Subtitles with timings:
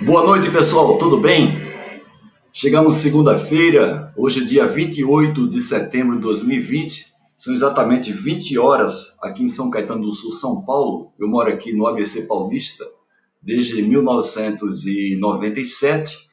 [0.00, 1.50] Boa noite, pessoal, tudo bem?
[2.50, 9.44] Chegamos segunda-feira, hoje é dia 28 de setembro de 2020, são exatamente 20 horas aqui
[9.44, 11.12] em São Caetano do Sul, São Paulo.
[11.18, 12.86] Eu moro aqui no ABC Paulista
[13.42, 16.26] desde 1997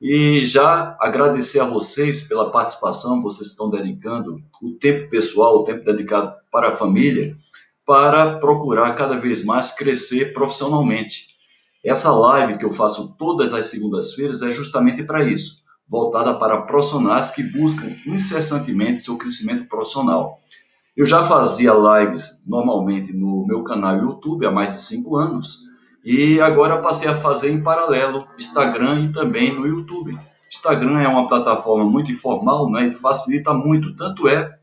[0.00, 5.84] e já agradecer a vocês pela participação, vocês estão dedicando o tempo pessoal, o tempo
[5.84, 7.36] dedicado para a família,
[7.84, 11.33] para procurar cada vez mais crescer profissionalmente.
[11.84, 17.30] Essa live que eu faço todas as segundas-feiras é justamente para isso, voltada para profissionais
[17.30, 20.40] que buscam incessantemente seu crescimento profissional.
[20.96, 25.58] Eu já fazia lives normalmente no meu canal YouTube há mais de cinco anos
[26.04, 30.18] e agora passei a fazer em paralelo Instagram e também no YouTube.
[30.48, 34.56] Instagram é uma plataforma muito informal né, e facilita muito, tanto é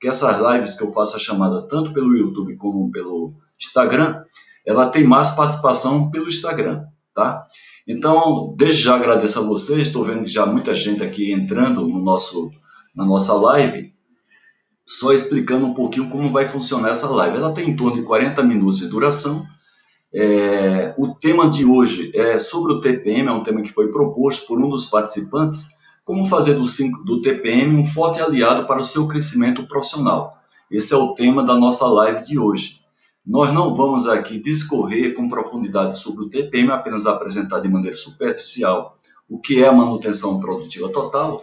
[0.00, 4.22] que essas lives que eu faço a chamada tanto pelo YouTube como pelo Instagram,
[4.66, 7.44] ela tem mais participação pelo Instagram, tá?
[7.86, 12.00] Então, desde já agradeço a vocês, estou vendo que já muita gente aqui entrando no
[12.00, 12.50] nosso,
[12.94, 13.94] na nossa live,
[14.84, 17.36] só explicando um pouquinho como vai funcionar essa live.
[17.36, 19.46] Ela tem em torno de 40 minutos de duração.
[20.12, 24.46] É, o tema de hoje é sobre o TPM, é um tema que foi proposto
[24.46, 26.64] por um dos participantes, como fazer do,
[27.04, 30.32] do TPM um forte aliado para o seu crescimento profissional.
[30.70, 32.85] Esse é o tema da nossa live de hoje.
[33.26, 38.96] Nós não vamos aqui discorrer com profundidade sobre o TPM, apenas apresentar de maneira superficial
[39.28, 41.42] o que é a manutenção produtiva total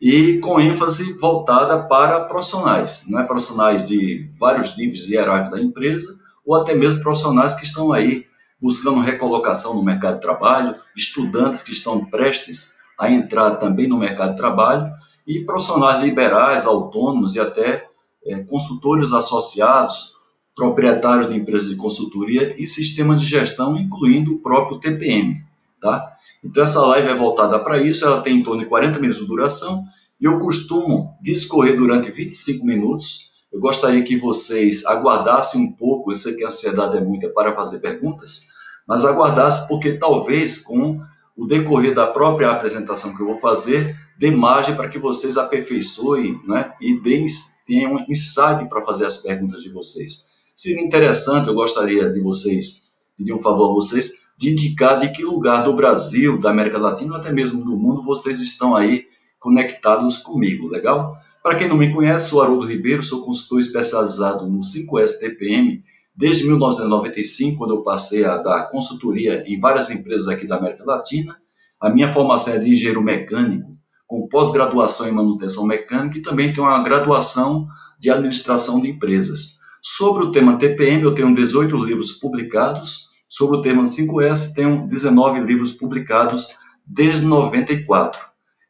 [0.00, 3.24] e com ênfase voltada para profissionais, não é?
[3.24, 6.16] Profissionais de vários níveis hierárquicos da empresa
[6.46, 8.24] ou até mesmo profissionais que estão aí
[8.62, 14.30] buscando recolocação no mercado de trabalho, estudantes que estão prestes a entrar também no mercado
[14.30, 14.92] de trabalho
[15.26, 17.88] e profissionais liberais, autônomos e até
[18.24, 20.15] é, consultores associados
[20.56, 25.44] proprietários de empresas de consultoria e sistemas de gestão, incluindo o próprio TPM,
[25.78, 26.16] tá?
[26.42, 29.28] Então essa live é voltada para isso, ela tem em torno de 40 minutos de
[29.28, 29.84] duração
[30.18, 33.32] e eu costumo discorrer durante 25 minutos.
[33.52, 37.54] Eu gostaria que vocês aguardassem um pouco, eu sei que a ansiedade é muita para
[37.54, 38.46] fazer perguntas,
[38.88, 41.00] mas aguardassem porque talvez com
[41.36, 46.40] o decorrer da própria apresentação que eu vou fazer, dê margem para que vocês aperfeiçoem
[46.46, 47.26] né, e deem,
[47.66, 50.24] tenham insight para fazer as perguntas de vocês.
[50.56, 52.84] Seria interessante, eu gostaria de vocês,
[53.14, 57.12] pedir um favor a vocês, de indicar de que lugar do Brasil, da América Latina,
[57.12, 59.04] ou até mesmo do mundo, vocês estão aí
[59.38, 61.14] conectados comigo, legal?
[61.42, 65.84] Para quem não me conhece, sou Haroldo Ribeiro, sou consultor especializado no 5S TPM
[66.16, 71.36] desde 1995, quando eu passei a dar consultoria em várias empresas aqui da América Latina.
[71.78, 73.70] A minha formação é de engenheiro mecânico,
[74.06, 77.68] com pós-graduação em manutenção mecânica e também tenho uma graduação
[78.00, 79.65] de administração de empresas.
[79.88, 83.08] Sobre o tema TPM, eu tenho 18 livros publicados.
[83.28, 86.48] Sobre o tema 5S, tenho 19 livros publicados
[86.84, 88.20] desde 94.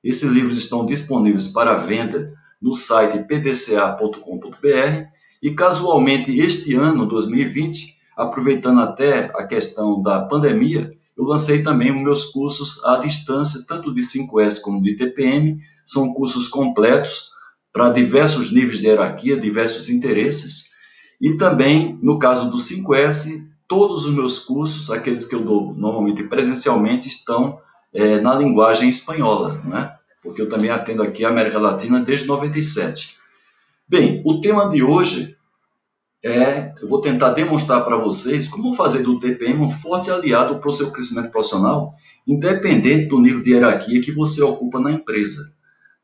[0.05, 5.07] Esses livros estão disponíveis para venda no site pdca.com.br
[5.43, 12.27] e casualmente este ano, 2020, aproveitando até a questão da pandemia, eu lancei também meus
[12.27, 17.31] cursos à distância, tanto de 5S como de TPM, são cursos completos
[17.73, 20.76] para diversos níveis de hierarquia, diversos interesses,
[21.21, 26.23] e também, no caso do 5S, todos os meus cursos, aqueles que eu dou normalmente
[26.25, 27.59] presencialmente, estão
[27.93, 29.95] é, na linguagem espanhola, né?
[30.23, 33.17] porque eu também atendo aqui a América Latina desde 97.
[33.89, 35.37] Bem, o tema de hoje
[36.25, 40.69] é, eu vou tentar demonstrar para vocês como fazer do TPM um forte aliado para
[40.69, 41.95] o seu crescimento profissional,
[42.27, 45.55] independente do nível de hierarquia que você ocupa na empresa.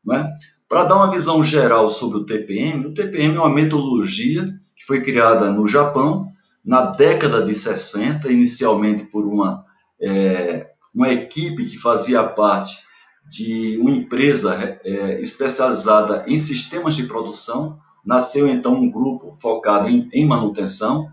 [0.05, 0.31] Né?
[0.67, 4.47] Para dar uma visão geral sobre o TPM, o TPM é uma metodologia
[4.83, 6.31] que foi criada no Japão
[6.63, 9.65] na década de 60, inicialmente por uma,
[10.01, 12.77] é, uma equipe que fazia parte
[13.29, 17.79] de uma empresa é, especializada em sistemas de produção.
[18.05, 21.09] Nasceu então um grupo focado em, em manutenção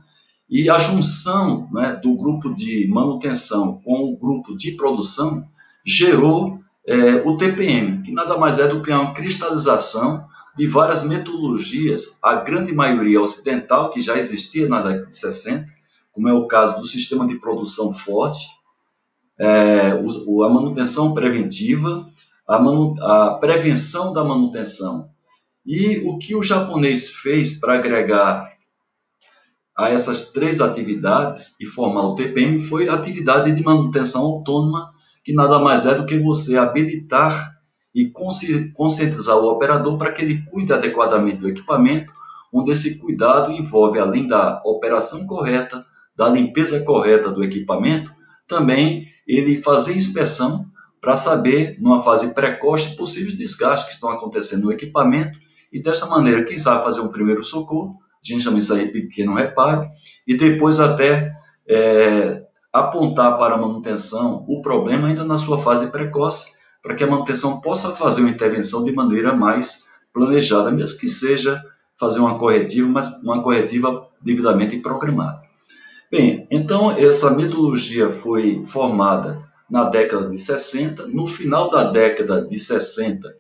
[0.49, 5.45] e a junção né, do grupo de manutenção com o grupo de produção
[5.87, 10.25] gerou é, o TPM, que nada mais é do que uma cristalização
[10.57, 15.67] de várias metodologias, a grande maioria ocidental, que já existia na década de 60,
[16.13, 18.47] como é o caso do sistema de produção forte,
[19.39, 22.07] é, a manutenção preventiva,
[22.47, 25.09] a, manu, a prevenção da manutenção.
[25.65, 28.51] E o que o japonês fez para agregar
[29.77, 34.93] a essas três atividades e formar o TPM foi a atividade de manutenção autônoma,
[35.25, 37.60] que nada mais é do que você habilitar
[37.95, 38.11] e
[38.75, 42.13] conscientizar o operador para que ele cuide adequadamente do equipamento,
[42.53, 45.85] onde esse cuidado envolve, além da operação correta,
[46.17, 48.13] da limpeza correta do equipamento,
[48.47, 50.67] também ele fazer inspeção
[51.01, 55.39] para saber, numa fase precoce, possíveis desgastes que estão acontecendo no equipamento
[55.73, 59.35] e dessa maneira, quem sabe fazer um primeiro socorro, a gente chama isso aí pequeno
[59.35, 59.89] reparo,
[60.27, 61.33] e depois até
[61.67, 62.43] é,
[62.73, 67.61] apontar para a manutenção o problema ainda na sua fase precoce, para que a manutenção
[67.61, 71.63] possa fazer uma intervenção de maneira mais planejada, mesmo que seja
[71.99, 75.43] fazer uma corretiva, mas uma corretiva devidamente programada.
[76.11, 82.59] Bem, então essa metodologia foi formada na década de 60, no final da década de
[82.59, 83.37] 60,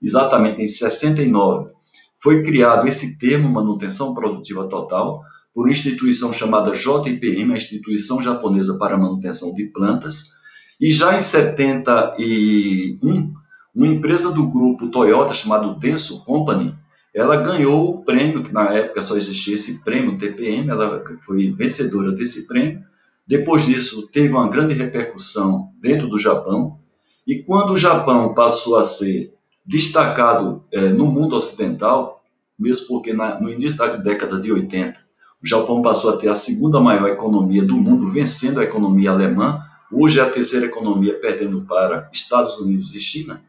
[0.00, 1.74] exatamente em 69,
[2.16, 5.22] foi criado esse termo manutenção produtiva total
[5.54, 10.32] por uma instituição chamada JIPM, a Instituição Japonesa para a Manutenção de Plantas,
[10.80, 13.32] e já em 71,
[13.74, 16.74] uma empresa do grupo Toyota chamada Denso Company
[17.14, 22.10] ela ganhou o prêmio, que na época só existia esse prêmio, TPM, ela foi vencedora
[22.10, 22.82] desse prêmio.
[23.24, 26.80] Depois disso, teve uma grande repercussão dentro do Japão,
[27.26, 29.32] e quando o Japão passou a ser
[29.64, 32.22] destacado é, no mundo ocidental,
[32.58, 34.98] mesmo porque na, no início da década de 80,
[35.42, 39.62] o Japão passou a ter a segunda maior economia do mundo, vencendo a economia alemã,
[39.94, 43.42] hoje é a terceira economia, perdendo para Estados Unidos e China,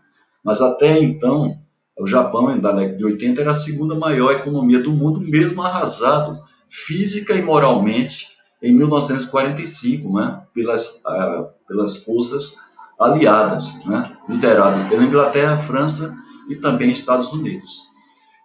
[0.44, 1.59] mas até então
[1.97, 6.38] o Japão, da década de 80, era a segunda maior economia do mundo, mesmo arrasado
[6.68, 12.57] física e moralmente em 1945, né, pelas, uh, pelas forças
[13.00, 16.15] aliadas, né, lideradas pela Inglaterra, França
[16.50, 17.95] e também Estados Unidos.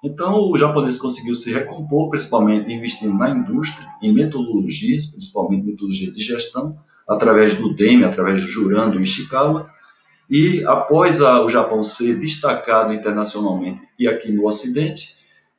[0.02, 6.22] Então, o japonês conseguiu se recompor, principalmente investindo na indústria, em metodologias, principalmente metodologia de
[6.22, 6.78] gestão,
[7.10, 9.68] através do DEME, através do Jurando Ishikawa,
[10.30, 15.16] e após a, o Japão ser destacado internacionalmente e aqui no Ocidente,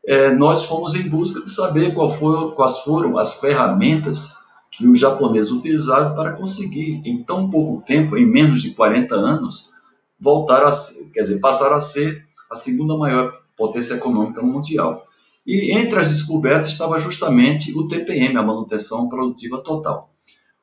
[0.07, 4.37] é, nós fomos em busca de saber quais foram as ferramentas
[4.71, 9.69] que os japoneses utilizaram para conseguir, em tão pouco tempo, em menos de 40 anos,
[10.17, 15.05] voltar a ser, quer dizer, passar a ser a segunda maior potência econômica mundial.
[15.45, 20.10] E entre as descobertas estava justamente o TPM, a manutenção produtiva total.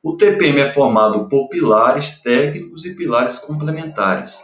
[0.00, 4.42] O TPM é formado por pilares técnicos e pilares complementares.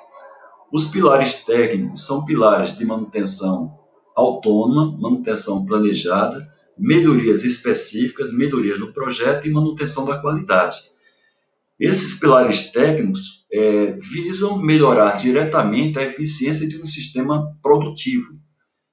[0.72, 3.72] Os pilares técnicos são pilares de manutenção
[4.16, 6.44] autônoma, manutenção planejada,
[6.76, 10.76] melhorias específicas, melhorias no projeto e manutenção da qualidade.
[11.78, 18.34] Esses pilares técnicos é, visam melhorar diretamente a eficiência de um sistema produtivo.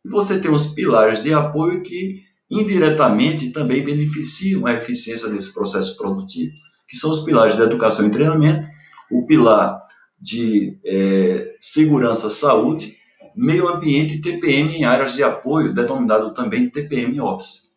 [0.06, 5.95] E você tem os pilares de apoio que indiretamente também beneficiam a eficiência desse processo
[5.95, 6.51] produtivo,
[6.88, 8.68] que são os pilares da educação e treinamento,
[9.09, 9.81] o pilar
[10.19, 12.98] de é, segurança, saúde,
[13.33, 17.71] meio ambiente e TPM em áreas de apoio, denominado também TPM Office.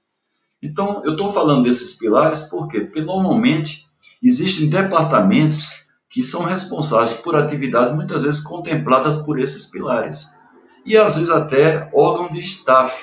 [0.61, 2.81] Então, eu estou falando desses pilares por quê?
[2.81, 3.87] Porque normalmente
[4.23, 10.39] existem departamentos que são responsáveis por atividades muitas vezes contempladas por esses pilares.
[10.85, 12.95] E às vezes até órgão de staff,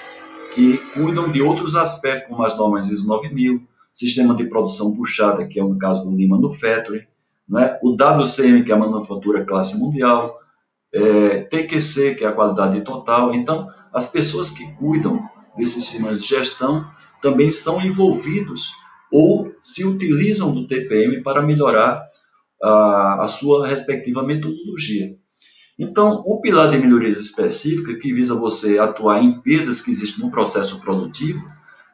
[0.54, 5.60] que cuidam de outros aspectos, como as normas ISO 9000, sistema de produção puxada, que
[5.60, 7.06] é o caso do Lima Manufacturing,
[7.48, 7.78] né?
[7.82, 10.40] o WCM, que é a manufatura classe mundial,
[10.94, 13.34] é, TQC, que é a qualidade total.
[13.34, 15.22] Então, as pessoas que cuidam
[15.58, 16.86] desses sistemas de gestão
[17.22, 18.72] também são envolvidos
[19.12, 22.08] ou se utilizam do TPM para melhorar
[22.64, 25.18] a, a sua respectiva metodologia.
[25.82, 30.30] Então, o pilar de melhorias específicas, que visa você atuar em perdas que existem no
[30.30, 31.44] processo produtivo,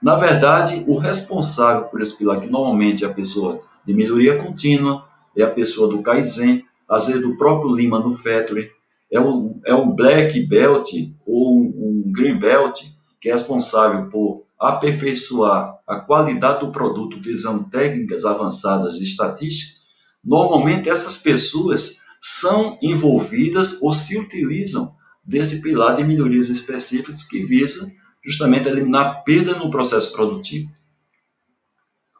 [0.03, 5.08] na verdade, o responsável por esse pilar, que normalmente é a pessoa de melhoria contínua,
[5.38, 8.70] é a pessoa do Kaizen, às vezes do próprio Lima no Factory,
[9.10, 10.89] é um, é Black Belt
[11.25, 12.82] ou um, um Green Belt,
[13.22, 19.79] que é responsável por aperfeiçoar a qualidade do produto utilizando técnicas avançadas de estatística.
[20.22, 27.91] Normalmente, essas pessoas são envolvidas ou se utilizam desse pilar de melhorias específicas que visa
[28.24, 30.69] justamente eliminar perda no processo produtivo.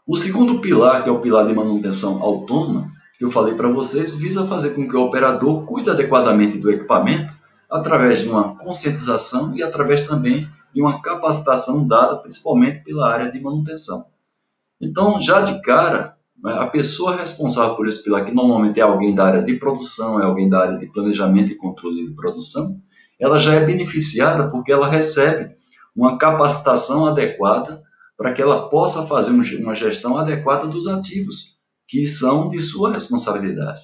[0.06, 4.16] O segundo pilar, que é o pilar de manutenção autônoma, que eu falei para vocês,
[4.16, 7.34] visa fazer com que o operador cuide adequadamente do equipamento
[7.70, 13.42] através de uma conscientização e através também de uma capacitação dada principalmente pela área de
[13.42, 14.06] manutenção.
[14.80, 16.17] Então, já de cara?
[16.46, 20.26] A pessoa responsável por esse pilar, que normalmente é alguém da área de produção, é
[20.26, 22.80] alguém da área de planejamento e controle de produção,
[23.20, 25.52] ela já é beneficiada porque ela recebe
[25.96, 27.82] uma capacitação adequada
[28.16, 33.82] para que ela possa fazer uma gestão adequada dos ativos, que são de sua responsabilidade.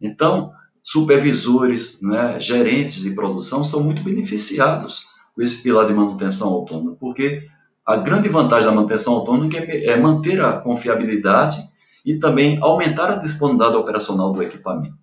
[0.00, 6.96] Então, supervisores, né, gerentes de produção são muito beneficiados com esse pilar de manutenção autônoma,
[6.98, 7.48] porque
[7.84, 11.69] a grande vantagem da manutenção autônoma é, é manter a confiabilidade
[12.04, 14.96] e também aumentar a disponibilidade operacional do equipamento.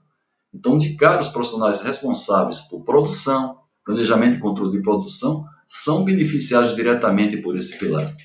[0.53, 6.75] Então, de cara, os profissionais responsáveis por produção, planejamento e controle de produção são beneficiados
[6.75, 8.15] diretamente por esse pilar.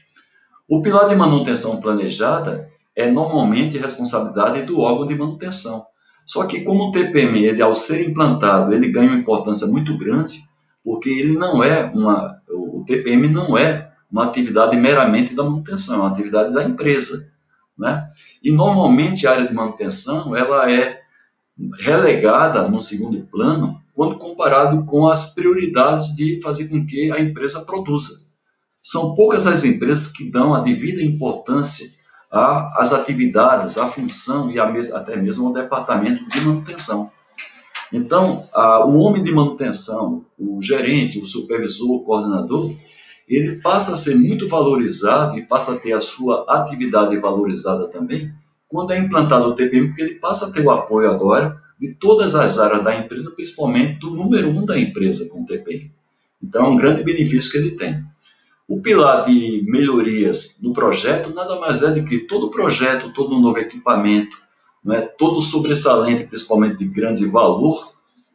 [0.69, 5.85] O pilar de manutenção planejada é normalmente responsabilidade do órgão de manutenção.
[6.25, 10.43] Só que como o TPM, ele, ao ser implantado, ele ganha uma importância muito grande,
[10.85, 15.99] porque ele não é uma, o TPM não é uma atividade meramente da manutenção, é
[15.99, 17.33] uma atividade da empresa,
[17.77, 18.07] né?
[18.43, 21.01] E normalmente a área de manutenção, ela é
[21.81, 27.61] relegada no segundo plano quando comparado com as prioridades de fazer com que a empresa
[27.61, 28.27] produza.
[28.83, 31.89] São poucas as empresas que dão a devida importância
[32.31, 37.11] às atividades, à função e até mesmo ao departamento de manutenção.
[37.93, 42.73] Então, a, o homem de manutenção, o gerente, o supervisor, o coordenador,
[43.37, 48.33] ele passa a ser muito valorizado e passa a ter a sua atividade valorizada também
[48.69, 52.35] quando é implantado o TPM, porque ele passa a ter o apoio agora de todas
[52.35, 55.93] as áreas da empresa, principalmente do número um da empresa com o TPM.
[56.43, 58.03] Então, é um grande benefício que ele tem.
[58.67, 63.59] O pilar de melhorias no projeto nada mais é do que todo projeto, todo novo
[63.59, 64.37] equipamento,
[64.83, 67.93] né, todo sobressalente, principalmente de grande valor,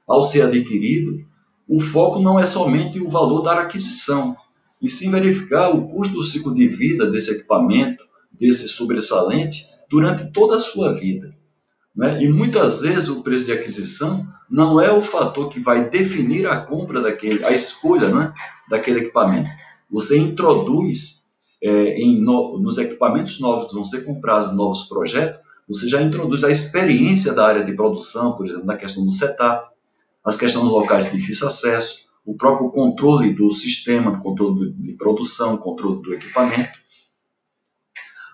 [0.07, 1.25] ao ser adquirido,
[1.67, 4.37] o foco não é somente o valor da aquisição,
[4.81, 10.55] e sim verificar o custo do ciclo de vida desse equipamento, desse sobressalente, durante toda
[10.55, 11.35] a sua vida.
[11.95, 12.23] Né?
[12.23, 16.61] E muitas vezes o preço de aquisição não é o fator que vai definir a
[16.61, 18.33] compra daquele, a escolha né,
[18.69, 19.49] daquele equipamento.
[19.89, 21.27] Você introduz
[21.61, 26.43] é, em no, nos equipamentos novos que vão ser comprados, novos projetos, você já introduz
[26.43, 29.69] a experiência da área de produção, por exemplo, na questão do setup,
[30.23, 36.01] as questões locais de difícil acesso, o próprio controle do sistema, controle de produção, controle
[36.01, 36.77] do equipamento.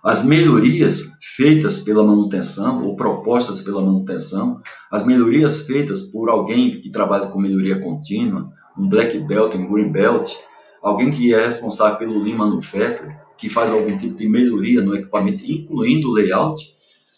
[0.04, 4.60] As melhorias feitas pela manutenção ou propostas pela manutenção,
[4.92, 9.92] as melhorias feitas por alguém que trabalha com melhoria contínua, um black belt, um green
[9.92, 10.36] belt,
[10.82, 15.44] alguém que é responsável pelo lean manufacturing, que faz algum tipo de melhoria no equipamento,
[15.46, 16.74] incluindo o layout,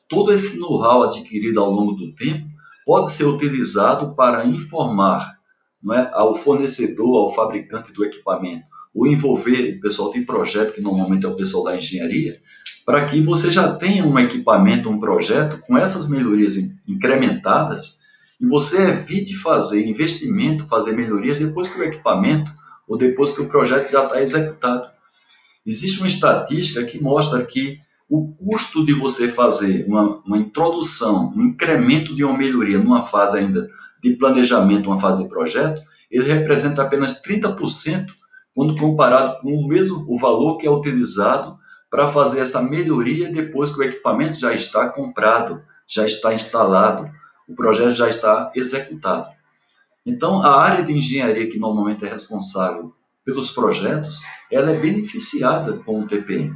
[0.07, 2.47] Todo esse know-how adquirido ao longo do tempo
[2.85, 5.34] pode ser utilizado para informar
[5.93, 11.25] é, ao fornecedor, ao fabricante do equipamento, ou envolver o pessoal de projeto, que normalmente
[11.25, 12.39] é o pessoal da engenharia,
[12.85, 16.55] para que você já tenha um equipamento, um projeto com essas melhorias
[16.87, 17.99] incrementadas
[18.39, 22.51] e você evite fazer investimento, fazer melhorias depois que o equipamento
[22.87, 24.87] ou depois que o projeto já está executado.
[25.65, 31.43] Existe uma estatística que mostra que o custo de você fazer uma, uma introdução, um
[31.45, 33.67] incremento de uma melhoria numa fase ainda
[34.09, 35.81] de planejamento, uma fase de projeto,
[36.11, 38.05] ele representa apenas 30%
[38.53, 41.57] quando comparado com o mesmo o valor que é utilizado
[41.89, 47.09] para fazer essa melhoria depois que o equipamento já está comprado, já está instalado,
[47.49, 49.27] o projeto já está executado.
[50.05, 52.93] Então, a área de engenharia que normalmente é responsável
[53.25, 54.21] pelos projetos,
[54.51, 56.55] ela é beneficiada com o TPM.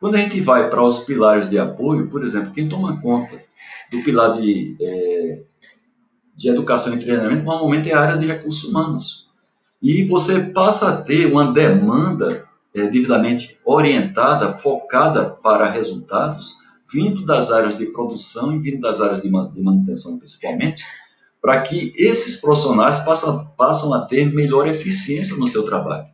[0.00, 3.42] Quando a gente vai para os pilares de apoio, por exemplo, quem toma conta
[3.90, 5.42] do pilar de, é,
[6.34, 9.28] de educação e treinamento normalmente é a área de recursos humanos.
[9.82, 16.56] E você passa a ter uma demanda é, devidamente orientada, focada para resultados,
[16.90, 20.84] vindo das áreas de produção e vindo das áreas de, manutenção principalmente,
[21.40, 26.06] para que esses profissionais passam, passam a ter melhor eficiência no seu trabalho.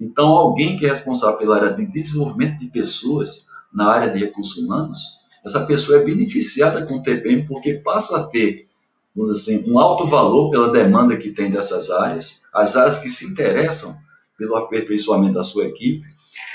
[0.00, 4.56] Então, alguém que é responsável pela área de desenvolvimento de pessoas na área de recursos
[4.56, 5.00] humanos,
[5.44, 8.66] essa pessoa é beneficiada com o TPM porque passa a ter,
[9.14, 13.08] vamos dizer assim, um alto valor pela demanda que tem dessas áreas, as áreas que
[13.08, 13.94] se interessam
[14.36, 16.04] pelo aperfeiçoamento da sua equipe,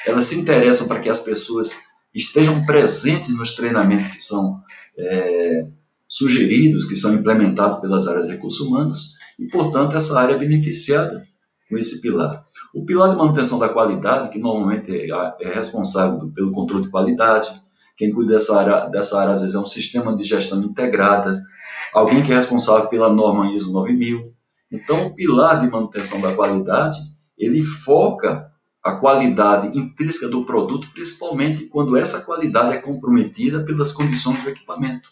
[0.05, 4.61] elas se interessam para que as pessoas estejam presentes nos treinamentos que são
[4.97, 5.67] é,
[6.07, 11.25] sugeridos, que são implementados pelas áreas de recursos humanos, e, portanto, essa área é beneficiada
[11.69, 12.43] com esse pilar.
[12.73, 15.07] O pilar de manutenção da qualidade, que normalmente é,
[15.41, 17.49] é responsável pelo controle de qualidade,
[17.95, 21.43] quem cuida dessa área, dessa área às vezes é um sistema de gestão integrada,
[21.93, 24.33] alguém que é responsável pela norma ISO 9000.
[24.71, 26.97] Então, o pilar de manutenção da qualidade,
[27.37, 28.49] ele foca
[28.83, 35.09] a qualidade intrínseca do produto, principalmente quando essa qualidade é comprometida pelas condições do equipamento.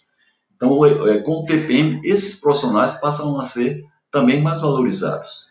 [0.56, 5.48] Então, é, com o TPM, esses profissionais passam a ser também mais valorizados.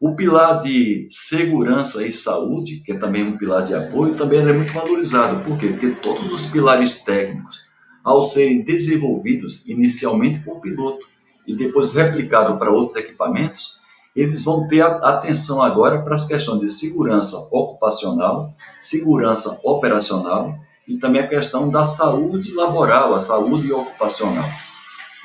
[0.00, 4.52] O pilar de segurança e saúde, que é também um pilar de apoio, também é
[4.52, 5.44] muito valorizado.
[5.44, 5.68] Por quê?
[5.68, 7.67] Porque todos os pilares técnicos,
[8.08, 11.06] ao serem desenvolvidos inicialmente por piloto
[11.46, 13.78] e depois replicado para outros equipamentos,
[14.16, 20.54] eles vão ter atenção agora para as questões de segurança ocupacional, segurança operacional
[20.86, 24.48] e também a questão da saúde laboral, a saúde ocupacional.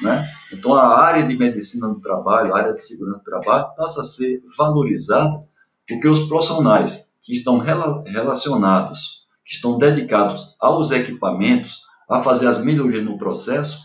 [0.01, 0.29] Né?
[0.51, 4.03] Então, a área de medicina do trabalho, a área de segurança do trabalho, passa a
[4.03, 5.41] ser valorizada
[5.87, 13.03] porque os profissionais que estão relacionados, que estão dedicados aos equipamentos, a fazer as melhorias
[13.03, 13.83] no processo,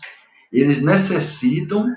[0.51, 1.87] eles necessitam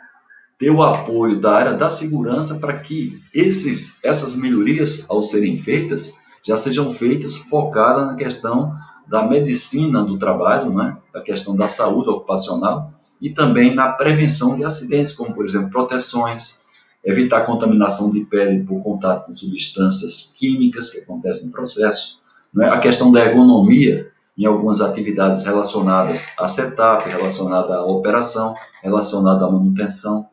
[0.58, 6.14] ter o apoio da área da segurança para que esses, essas melhorias, ao serem feitas,
[6.44, 8.76] já sejam feitas focadas na questão
[9.08, 10.96] da medicina do trabalho, né?
[11.14, 16.62] a questão da saúde ocupacional e também na prevenção de acidentes, como, por exemplo, proteções,
[17.04, 22.20] evitar contaminação de pele por contato com substâncias químicas que acontecem no processo,
[22.54, 22.68] né?
[22.68, 29.50] a questão da ergonomia em algumas atividades relacionadas a setup, relacionada à operação, relacionada à
[29.50, 30.26] manutenção.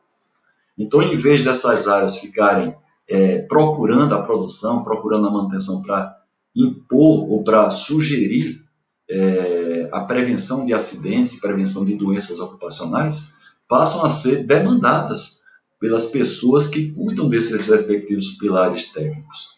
[0.77, 2.73] Então, em vez dessas áreas ficarem
[3.09, 6.15] é, procurando a produção, procurando a manutenção para
[6.55, 8.63] impor ou para sugerir
[9.09, 13.33] é, a prevenção de acidentes, prevenção de doenças ocupacionais,
[13.67, 15.39] passam a ser demandadas
[15.79, 19.49] pelas pessoas que cuidam desses respectivos pilares técnicos.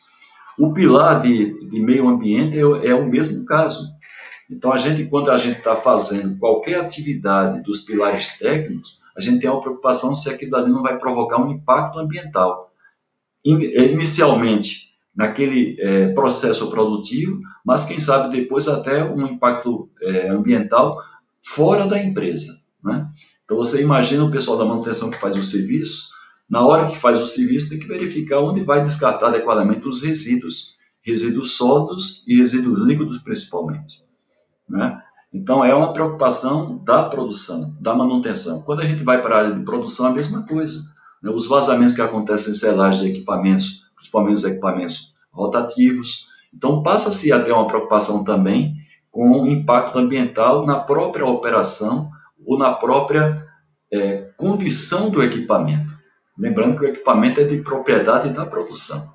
[0.57, 3.89] O pilar de, de meio ambiente é, é o mesmo caso.
[4.51, 9.39] Então, a gente, quando a gente está fazendo qualquer atividade dos pilares técnicos, a gente
[9.39, 12.69] tem uma preocupação se aquilo ali não vai provocar um impacto ambiental.
[13.45, 21.01] Inicialmente, naquele é, processo produtivo, mas quem sabe depois até um impacto é, ambiental
[21.41, 22.61] fora da empresa.
[22.83, 23.07] Né?
[23.45, 26.09] Então, você imagina o pessoal da manutenção que faz o serviço,
[26.49, 30.75] na hora que faz o serviço, tem que verificar onde vai descartar adequadamente os resíduos,
[31.01, 34.10] resíduos sólidos e resíduos líquidos principalmente.
[34.71, 34.99] Né?
[35.33, 38.61] Então, é uma preocupação da produção, da manutenção.
[38.63, 40.79] Quando a gente vai para a área de produção, é a mesma coisa.
[41.21, 41.31] Né?
[41.31, 46.27] Os vazamentos que acontecem em selagem de equipamentos, principalmente os equipamentos rotativos.
[46.53, 48.73] Então, passa-se a ter uma preocupação também
[49.09, 52.09] com o impacto ambiental na própria operação
[52.45, 53.45] ou na própria
[53.91, 55.91] é, condição do equipamento.
[56.37, 59.13] Lembrando que o equipamento é de propriedade da produção.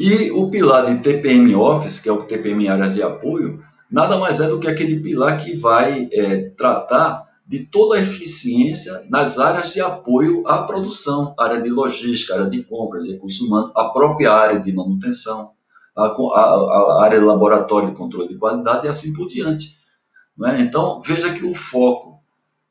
[0.00, 4.40] E o pilar de TPM Office, que é o TPM Áreas de Apoio, nada mais
[4.40, 9.74] é do que aquele pilar que vai é, tratar de toda a eficiência nas áreas
[9.74, 14.58] de apoio à produção, área de logística, área de compras, recursos humanos, a própria área
[14.58, 15.50] de manutenção,
[15.94, 19.76] a, a, a área de laboratório de controle de qualidade e assim por diante.
[20.46, 20.60] É?
[20.62, 22.22] Então, veja que o foco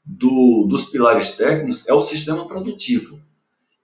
[0.03, 3.19] do, dos pilares técnicos é o sistema produtivo.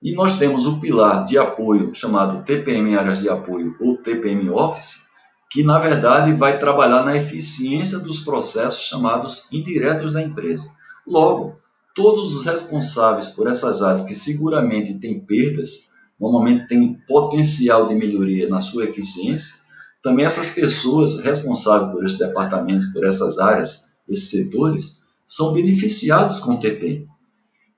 [0.05, 5.07] E nós temos o pilar de apoio chamado TPM Áreas de Apoio ou TPM Office,
[5.49, 10.69] que na verdade vai trabalhar na eficiência dos processos chamados indiretos da empresa.
[11.07, 11.57] Logo,
[11.95, 18.47] todos os responsáveis por essas áreas que seguramente têm perdas, normalmente têm potencial de melhoria
[18.47, 19.55] na sua eficiência,
[20.03, 26.51] também essas pessoas responsáveis por esses departamentos, por essas áreas, esses setores, são beneficiados com
[26.51, 27.07] o TPM.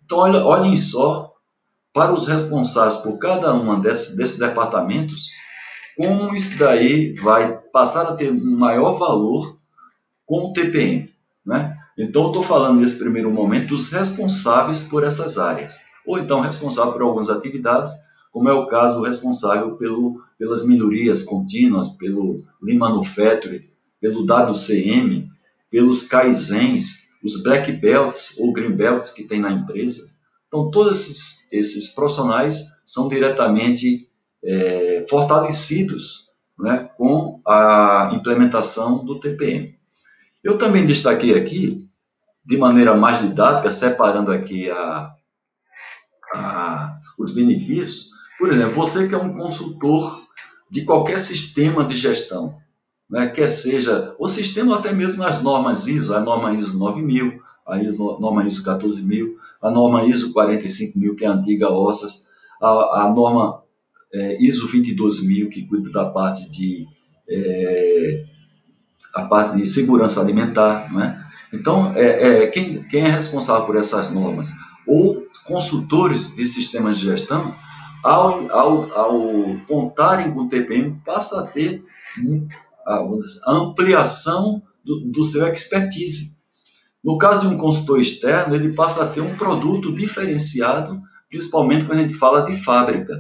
[0.04, 1.27] Então, olhem só
[1.98, 5.32] para os responsáveis por cada um desses, desses departamentos,
[5.96, 9.58] como isso daí vai passar a ter um maior valor
[10.24, 11.12] com o TPM.
[11.44, 11.76] Né?
[11.98, 15.74] Então, estou falando nesse primeiro momento dos responsáveis por essas áreas,
[16.06, 17.92] ou então responsável por algumas atividades,
[18.32, 23.64] como é o caso responsável pelo, pelas melhorias contínuas, pelo Lean Manufacturing,
[24.00, 25.32] pelo WCM,
[25.72, 30.16] pelos Kaizens, os Black Belts ou Green Belts que tem na empresa.
[30.48, 34.10] Então, todos esses, esses profissionais são diretamente
[34.44, 39.78] é, fortalecidos né, com a implementação do TPM.
[40.44, 41.90] Eu também destaquei aqui,
[42.46, 45.14] de maneira mais didática, separando aqui a,
[46.34, 48.12] a, os benefícios.
[48.40, 50.26] Por exemplo, você que é um consultor
[50.70, 52.58] de qualquer sistema de gestão,
[53.10, 57.82] né, quer seja o sistema até mesmo as normas ISO, a norma ISO 9000, a
[57.82, 62.30] ISO, norma ISO 14000, a norma ISO 45000, que é a antiga OSSAS,
[62.62, 63.62] a, a norma
[64.14, 66.86] é, ISO 22000, que cuida da parte de
[67.30, 68.26] é,
[69.14, 71.24] a parte de segurança alimentar, né?
[71.54, 74.52] Então, é, é, quem, quem é responsável por essas normas?
[74.86, 77.56] Ou consultores de sistemas de gestão,
[78.04, 79.22] ao, ao, ao
[79.68, 81.84] contarem com o TPM, passa a ter
[82.18, 82.48] dizer,
[83.46, 86.37] a ampliação do, do seu expertise.
[87.04, 92.00] No caso de um consultor externo, ele passa a ter um produto diferenciado, principalmente quando
[92.00, 93.14] a gente fala de fábrica.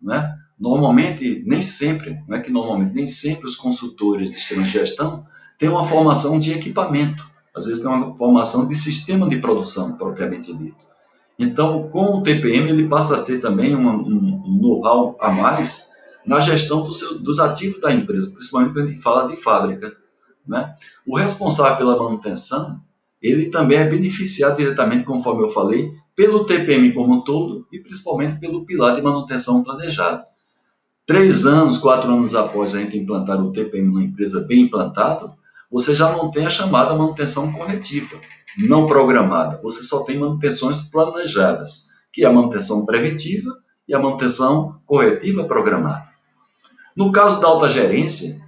[0.00, 0.34] Né?
[0.58, 5.26] Normalmente, nem sempre, não é que normalmente, nem sempre os consultores de sistema de gestão
[5.58, 10.52] têm uma formação de equipamento, às vezes tem uma formação de sistema de produção, propriamente
[10.52, 10.84] dito.
[11.38, 15.92] Então, com o TPM, ele passa a ter também um, um know-how a mais
[16.24, 19.92] na gestão do seu, dos ativos da empresa, principalmente quando a gente fala de fábrica.
[20.46, 20.74] Né?
[21.06, 22.80] O responsável pela manutenção,
[23.24, 28.38] ele também é beneficiado diretamente, conforme eu falei, pelo TPM como um todo e principalmente
[28.38, 30.22] pelo pilar de manutenção planejado.
[31.06, 35.32] Três anos, quatro anos após a gente implantar o TPM numa empresa bem implantado,
[35.72, 38.20] você já não tem a chamada manutenção corretiva,
[38.58, 39.58] não programada.
[39.62, 43.56] Você só tem manutenções planejadas, que é a manutenção preventiva
[43.88, 46.10] e a manutenção corretiva programada.
[46.94, 48.43] No caso da alta gerência,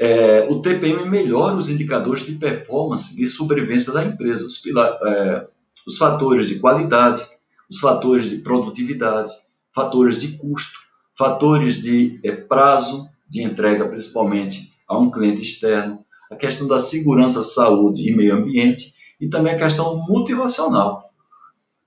[0.00, 5.46] é, o TPM melhora os indicadores de performance e sobrevivência da empresa, os, é,
[5.86, 7.22] os fatores de qualidade,
[7.70, 9.32] os fatores de produtividade,
[9.74, 10.78] fatores de custo,
[11.16, 17.42] fatores de é, prazo de entrega, principalmente a um cliente externo, a questão da segurança,
[17.42, 21.10] saúde e meio ambiente e também a questão motivacional.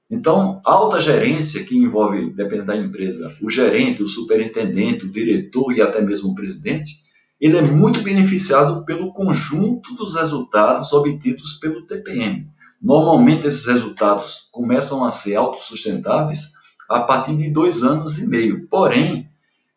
[0.10, 5.82] Então, alta gerência, que envolve, dependendo da empresa, o gerente, o superintendente, o diretor e
[5.82, 7.05] até mesmo o presidente,
[7.40, 12.48] ele é muito beneficiado pelo conjunto dos resultados obtidos pelo TPM.
[12.82, 16.54] Normalmente, esses resultados começam a ser autossustentáveis
[16.90, 18.68] a partir de dois anos e meio.
[18.68, 19.30] Porém,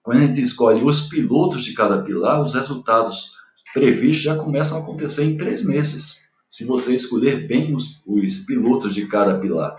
[0.03, 3.33] quando a gente escolhe os pilotos de cada pilar, os resultados
[3.73, 8.95] previstos já começam a acontecer em três meses, se você escolher bem os, os pilotos
[8.95, 9.77] de cada pilar.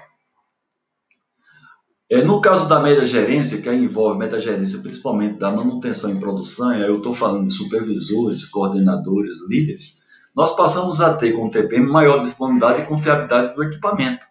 [2.11, 6.69] É, no caso da média gerência, que envolve média gerência principalmente da manutenção e produção,
[6.69, 10.03] aí eu estou falando de supervisores, coordenadores, líderes,
[10.35, 14.25] nós passamos a ter com o TPM maior disponibilidade e confiabilidade do equipamento.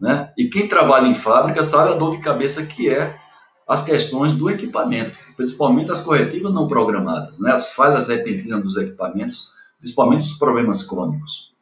[0.00, 0.32] Né?
[0.38, 3.18] E quem trabalha em fábrica sabe a dor de cabeça que é
[3.66, 7.50] as questões do equipamento, principalmente as corretivas não programadas, né?
[7.50, 11.52] as falhas repentinas dos equipamentos, principalmente os problemas crônicos.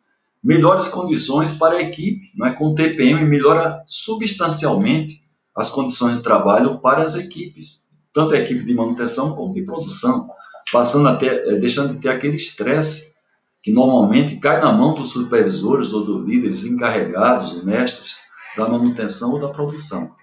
[0.45, 2.53] Melhores condições para a equipe, né?
[2.53, 5.25] com o TPM melhora substancialmente
[5.57, 10.29] as condições de trabalho para as equipes, tanto a equipe de manutenção como de produção,
[10.73, 13.15] passando até, eh, deixando de ter aquele estresse
[13.63, 18.21] que normalmente cai na mão dos supervisores ou dos líderes encarregados, mestres
[18.57, 20.15] da manutenção ou da produção.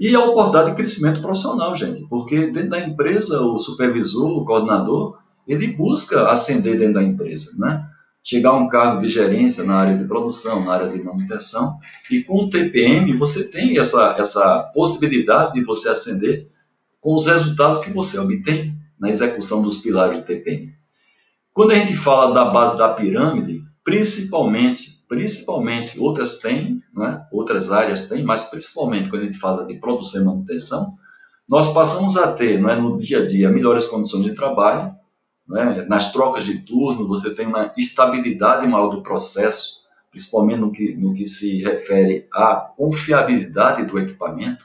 [0.00, 5.18] E a oportunidade de crescimento profissional, gente, porque dentro da empresa o supervisor, o coordenador,
[5.46, 7.86] ele busca ascender dentro da empresa, né?
[8.22, 11.78] Chegar a um cargo de gerência na área de produção, na área de manutenção,
[12.10, 16.48] e com o TPM você tem essa, essa possibilidade de você ascender
[17.00, 20.74] com os resultados que você obtém na execução dos pilares do TPM.
[21.52, 27.26] Quando a gente fala da base da pirâmide, principalmente, principalmente, outras têm, né?
[27.32, 30.94] outras áreas têm, mas principalmente quando a gente fala de produção e manutenção,
[31.48, 34.94] nós passamos a ter né, no dia a dia melhores condições de trabalho,
[35.50, 35.84] né?
[35.88, 41.12] Nas trocas de turno, você tem uma estabilidade maior do processo, principalmente no que, no
[41.12, 44.64] que se refere à confiabilidade do equipamento.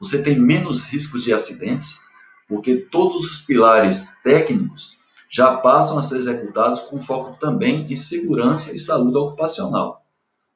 [0.00, 2.00] Você tem menos riscos de acidentes,
[2.48, 4.98] porque todos os pilares técnicos
[5.30, 10.04] já passam a ser executados com foco também em segurança e saúde ocupacional.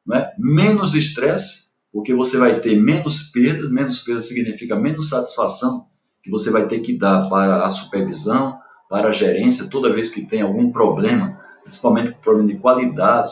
[0.04, 0.32] Né?
[0.36, 5.86] Menos estresse, porque você vai ter menos perdas, menos perdas significa menos satisfação
[6.20, 10.26] que você vai ter que dar para a supervisão, para a gerência toda vez que
[10.26, 13.30] tem algum problema, principalmente problema de qualidade,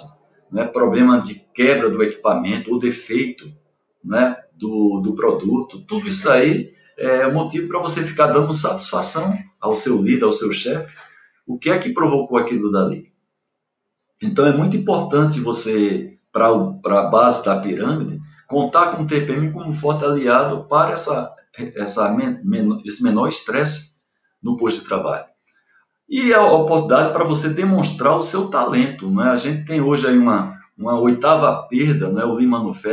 [0.53, 3.51] né, problema de quebra do equipamento ou defeito
[4.05, 9.75] né, do, do produto, tudo isso aí é motivo para você ficar dando satisfação ao
[9.75, 10.95] seu líder, ao seu chefe,
[11.47, 13.13] o que é que provocou aquilo dali.
[14.23, 19.75] Então é muito importante você, para a base da pirâmide, contar com o TPM como
[19.75, 21.35] forte aliado para essa,
[21.75, 22.17] essa,
[22.85, 23.97] esse menor estresse
[24.43, 25.27] no posto de trabalho
[26.09, 29.11] e a oportunidade para você demonstrar o seu talento.
[29.11, 29.25] Né?
[29.25, 32.25] A gente tem hoje aí uma, uma oitava perda, né?
[32.25, 32.51] o Lean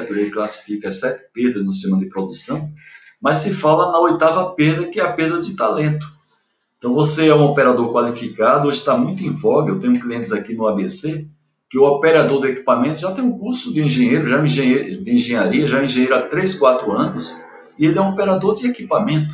[0.09, 2.71] ele classifica as sete perdas no sistema de produção,
[3.21, 6.05] mas se fala na oitava perda, que é a perda de talento.
[6.77, 10.53] Então, você é um operador qualificado, hoje está muito em voga, eu tenho clientes aqui
[10.53, 11.25] no ABC,
[11.69, 15.11] que o operador do equipamento já tem um curso de engenheiro, já é engenheiro, de
[15.13, 17.41] engenharia, já é engenheiro há 3, 4 anos,
[17.79, 19.33] e ele é um operador de equipamento.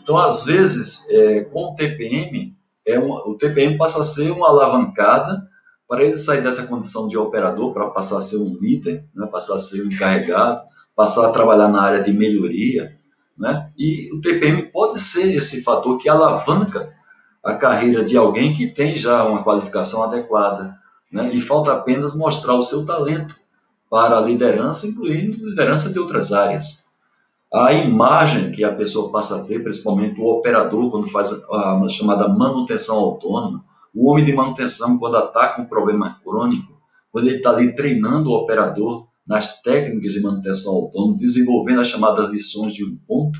[0.00, 2.54] Então, às vezes, é, com o TPM,
[2.86, 5.48] é uma, o TPM passa a ser uma alavancada
[5.88, 9.56] para ele sair dessa condição de operador para passar a ser um líder, né, passar
[9.56, 10.62] a ser um encarregado,
[10.96, 12.96] passar a trabalhar na área de melhoria.
[13.36, 13.70] Né?
[13.76, 16.92] E o TPM pode ser esse fator que alavanca
[17.42, 20.76] a carreira de alguém que tem já uma qualificação adequada.
[21.10, 21.30] Né?
[21.34, 23.36] E falta apenas mostrar o seu talento
[23.90, 26.91] para a liderança, incluindo liderança de outras áreas
[27.54, 32.28] a imagem que a pessoa passa a ter, principalmente o operador, quando faz a, chamada
[32.28, 37.74] manutenção autônoma, o homem de manutenção, quando ataca um problema crônico, quando ele está ali
[37.74, 43.38] treinando o operador nas técnicas de manutenção autônoma, desenvolvendo as chamadas lições de um ponto.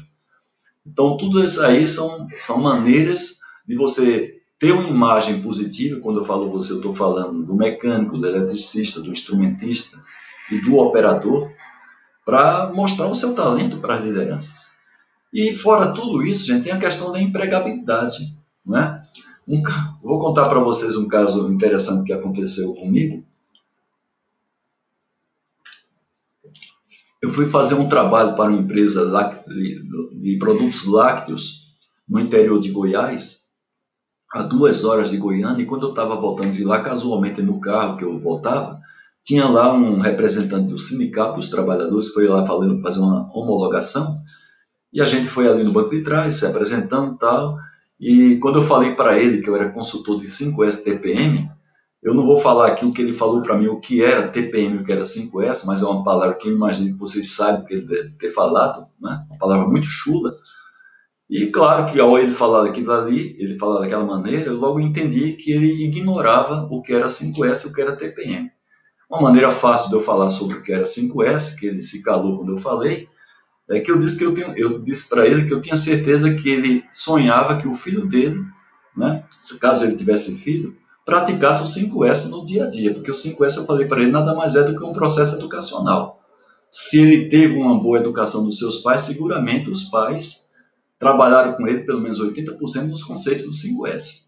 [0.87, 6.25] Então, tudo isso aí são, são maneiras de você ter uma imagem positiva, quando eu
[6.25, 9.99] falo você, eu estou falando do mecânico, do eletricista, do instrumentista
[10.51, 11.51] e do operador,
[12.25, 14.73] para mostrar o seu talento para as lideranças.
[15.33, 18.37] E fora tudo isso, gente, tem a questão da empregabilidade.
[18.65, 19.03] Né?
[19.49, 19.63] Um,
[20.03, 23.25] vou contar para vocês um caso interessante que aconteceu comigo.
[27.23, 29.09] Eu fui fazer um trabalho para uma empresa
[30.13, 31.73] de produtos lácteos
[32.09, 33.53] no interior de Goiás,
[34.33, 37.97] a duas horas de Goiânia, e quando eu estava voltando de lá, casualmente no carro
[37.97, 38.82] que eu voltava,
[39.25, 44.15] tinha lá um representante do sindicato dos trabalhadores foi lá falando, fazer uma homologação,
[44.93, 47.59] e a gente foi ali no banco de trás, se apresentando e tal,
[48.01, 51.49] e quando eu falei para ele que eu era consultor de 5S TPM,
[52.03, 54.79] eu não vou falar aqui o que ele falou para mim, o que era TPM,
[54.79, 57.65] o que era 5S, mas é uma palavra que eu imagino que vocês sabem o
[57.65, 59.25] que ele deve ter falado, né?
[59.31, 60.35] uma palavra muito chula.
[61.31, 65.35] E claro que ao ele falar aquilo ali, ele falar daquela maneira, eu logo entendi
[65.35, 68.51] que ele ignorava o que era 5S e o que era TPM.
[69.13, 72.39] Uma maneira fácil de eu falar sobre o que era 5S, que ele se calou
[72.39, 73.11] quando eu falei,
[73.69, 76.33] é que eu disse que eu, tenho, eu disse para ele que eu tinha certeza
[76.33, 78.43] que ele sonhava que o filho dele,
[78.97, 79.23] né,
[79.61, 83.67] caso ele tivesse filho, praticasse o 5S no dia a dia, porque o 5S eu
[83.67, 86.19] falei para ele nada mais é do que um processo educacional.
[86.71, 90.51] Se ele teve uma boa educação dos seus pais, seguramente os pais
[90.99, 94.23] trabalharam com ele pelo menos 80% nos conceitos do 5S.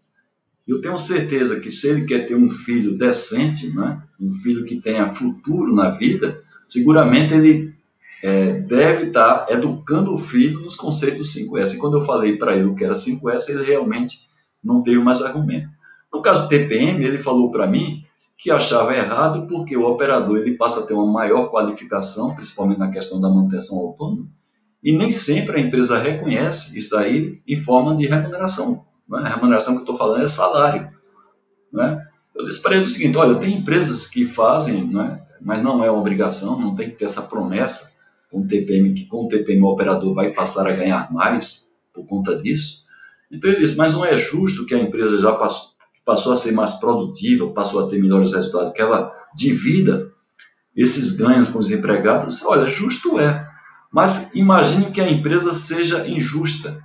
[0.67, 4.81] Eu tenho certeza que se ele quer ter um filho decente, né, um filho que
[4.81, 7.75] tenha futuro na vida, seguramente ele
[8.23, 11.75] é, deve estar educando o filho nos conceitos 5S.
[11.75, 14.27] E quando eu falei para ele o que era 5S, ele realmente
[14.63, 15.69] não teve mais argumento.
[16.11, 18.03] No caso do TPM, ele falou para mim
[18.37, 22.89] que achava errado porque o operador ele passa a ter uma maior qualificação, principalmente na
[22.89, 24.27] questão da manutenção autônoma,
[24.83, 28.85] e nem sempre a empresa reconhece isso daí em forma de remuneração.
[29.07, 29.19] Né?
[29.19, 30.89] A remuneração que eu estou falando é salário.
[31.71, 32.05] Né?
[32.35, 35.21] Eu disse para ele o seguinte: olha, tem empresas que fazem, né?
[35.41, 37.93] mas não é uma obrigação, não tem que ter essa promessa
[38.31, 42.05] com o TPM, que com o TPM o operador vai passar a ganhar mais por
[42.05, 42.85] conta disso.
[43.31, 45.71] Então ele disse: mas não é justo que a empresa já passou,
[46.03, 50.11] passou a ser mais produtiva, passou a ter melhores resultados, que ela divida
[50.75, 52.43] esses ganhos com os empregados.
[52.45, 53.47] Olha, justo é,
[53.91, 56.83] mas imagine que a empresa seja injusta,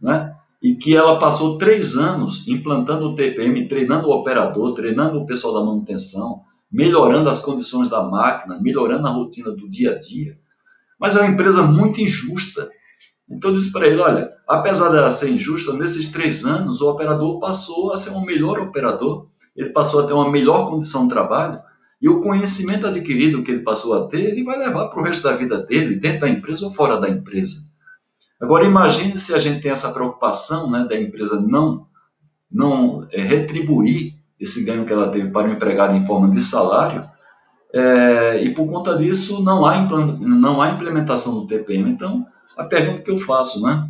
[0.00, 0.35] né?
[0.66, 5.54] E que ela passou três anos implantando o TPM, treinando o operador, treinando o pessoal
[5.54, 6.40] da manutenção,
[6.72, 10.36] melhorando as condições da máquina, melhorando a rotina do dia a dia.
[10.98, 12.68] Mas é uma empresa muito injusta.
[13.30, 17.38] Então eu disse para ele, olha, apesar dela ser injusta, nesses três anos o operador
[17.38, 21.60] passou a ser um melhor operador, ele passou a ter uma melhor condição de trabalho,
[22.02, 25.22] e o conhecimento adquirido que ele passou a ter, ele vai levar para o resto
[25.22, 27.75] da vida dele, dentro da empresa ou fora da empresa.
[28.40, 31.86] Agora imagine se a gente tem essa preocupação né, da empresa não,
[32.50, 37.08] não é, retribuir esse ganho que ela teve para o empregado em forma de salário,
[37.72, 39.78] é, e por conta disso não há,
[40.20, 41.90] não há implementação do TPM.
[41.90, 43.88] Então, a pergunta que eu faço, né?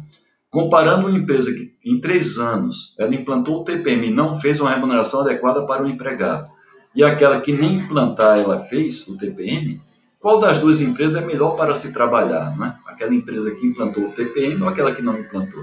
[0.50, 4.70] Comparando uma empresa que em três anos ela implantou o TPM e não fez uma
[4.70, 6.48] remuneração adequada para o empregado,
[6.94, 9.80] e aquela que nem implantar ela fez o TPM,
[10.18, 12.56] qual das duas empresas é melhor para se trabalhar?
[12.56, 12.74] Né?
[12.96, 15.62] Aquela empresa que implantou o TPM ou aquela que não implantou?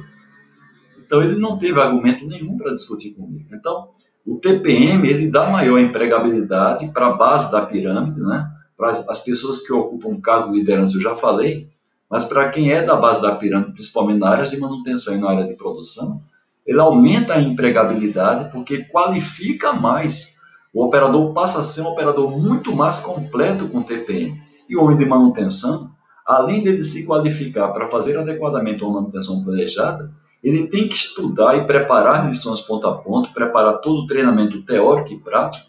[1.04, 3.50] Então ele não teve argumento nenhum para discutir comigo.
[3.52, 3.90] Então,
[4.24, 8.48] o TPM ele dá maior empregabilidade para a base da pirâmide, né?
[8.78, 11.68] para as pessoas que ocupam cargo de liderança, eu já falei,
[12.08, 15.32] mas para quem é da base da pirâmide, principalmente na área de manutenção e na
[15.32, 16.22] área de produção,
[16.68, 20.36] ele aumenta a empregabilidade porque qualifica mais.
[20.72, 24.40] O operador passa a ser um operador muito mais completo com o TPM.
[24.70, 25.92] E o homem de manutenção,
[26.26, 30.12] além dele se qualificar para fazer adequadamente uma manutenção planejada,
[30.44, 35.14] ele tem que estudar e preparar lições ponto a ponto, preparar todo o treinamento teórico
[35.14, 35.68] e prático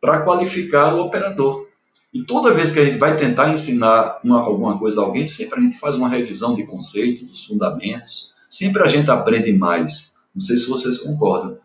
[0.00, 1.66] para qualificar o operador.
[2.12, 5.60] E toda vez que a gente vai tentar ensinar uma, alguma coisa a alguém, sempre
[5.60, 10.14] a gente faz uma revisão de conceitos, dos fundamentos, sempre a gente aprende mais.
[10.34, 11.58] Não sei se vocês concordam.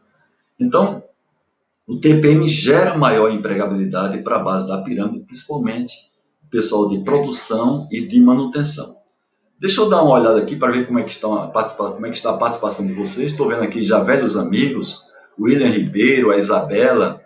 [0.60, 1.04] Então,
[1.88, 6.11] o TPM gera maior empregabilidade para a base da pirâmide, principalmente
[6.52, 8.98] pessoal de produção e de manutenção.
[9.60, 12.10] Deixa eu dar uma olhada aqui para ver como é, que está a como é
[12.10, 13.32] que está a participação de vocês.
[13.32, 15.04] Estou vendo aqui já velhos amigos,
[15.38, 17.22] o William Ribeiro, a Isabela,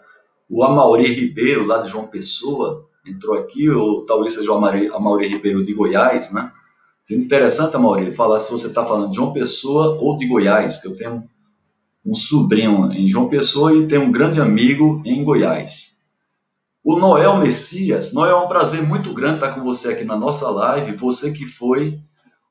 [0.49, 5.65] o Amauri Ribeiro, lá de João Pessoa, entrou aqui, ou talvez seja o Amauri, Ribeiro
[5.65, 6.51] de Goiás, né?
[7.01, 10.87] Seria interessante, Amauri, falar se você está falando de João Pessoa ou de Goiás, que
[10.87, 11.23] eu tenho
[12.05, 15.94] um sobrinho em João Pessoa e tenho um grande amigo em Goiás.
[16.87, 20.47] O Noel Messias, Noel, é um prazer muito grande estar com você aqui na nossa
[20.51, 21.99] live, você que foi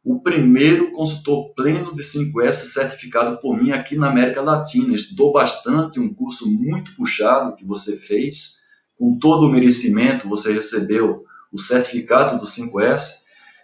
[0.05, 4.93] o primeiro consultor pleno de 5S certificado por mim aqui na América Latina.
[4.93, 8.57] Estudou bastante, um curso muito puxado que você fez,
[8.99, 13.23] com todo o merecimento, você recebeu o certificado do 5S.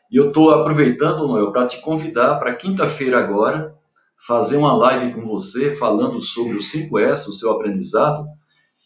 [0.09, 3.75] E eu estou aproveitando, Noel, para te convidar para quinta-feira agora,
[4.25, 8.25] fazer uma live com você falando sobre o 5S, o seu aprendizado.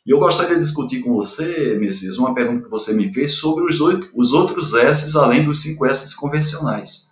[0.07, 3.65] E eu gostaria de discutir com você, Messias, uma pergunta que você me fez sobre
[3.65, 7.11] os, oito, os outros S além dos 5S convencionais.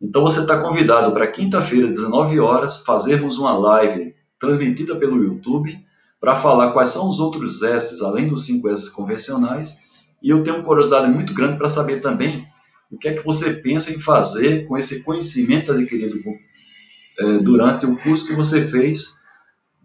[0.00, 5.78] Então você está convidado para quinta-feira, 19 horas, fazermos uma live transmitida pelo YouTube
[6.20, 9.82] para falar quais são os outros S, além dos 5 S convencionais.
[10.20, 12.46] E eu tenho curiosidade muito grande para saber também
[12.90, 16.16] o que é que você pensa em fazer com esse conhecimento adquirido
[17.18, 19.17] é, durante o curso que você fez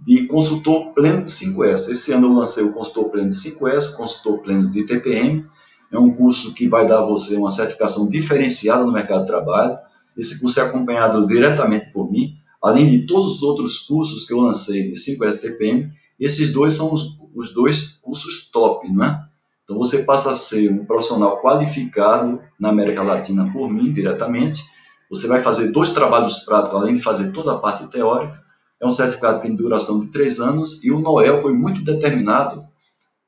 [0.05, 1.89] de consultor pleno de 5S.
[1.89, 5.45] Esse ano eu lancei o consultor pleno de 5S, o consultor pleno de TPM.
[5.91, 9.77] É um curso que vai dar a você uma certificação diferenciada no mercado de trabalho
[10.17, 14.39] esse curso é acompanhado diretamente por mim, além de todos os outros cursos que eu
[14.39, 15.91] lancei de 5S TPM.
[16.19, 19.23] Esses dois são os, os dois cursos top, né?
[19.63, 24.63] Então você passa a ser um profissional qualificado na América Latina por mim diretamente.
[25.09, 28.43] Você vai fazer dois trabalhos práticos, além de fazer toda a parte teórica.
[28.83, 32.67] É um certificado que tem duração de três anos e o Noel foi muito determinado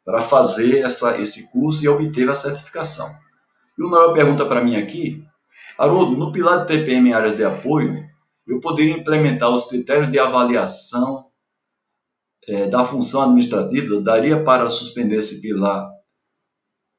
[0.03, 3.09] para fazer essa, esse curso e obter a certificação.
[3.77, 5.25] E o Noel pergunta para mim aqui
[5.77, 8.05] Haroldo, no pilar de TPM em áreas de apoio,
[8.45, 11.27] eu poderia implementar os critérios de avaliação
[12.47, 15.89] é, da função administrativa, daria para suspender esse pilar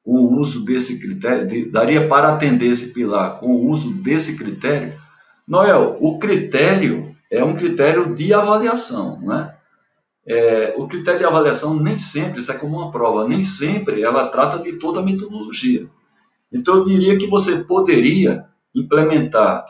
[0.03, 4.97] o uso desse critério, de, daria para atender esse pilar com o uso desse critério?
[5.45, 9.53] Noel, o critério é um critério de avaliação, né?
[10.29, 14.27] É, o critério de avaliação nem sempre, isso é como uma prova, nem sempre ela
[14.27, 15.87] trata de toda a metodologia.
[16.51, 19.65] Então, eu diria que você poderia implementar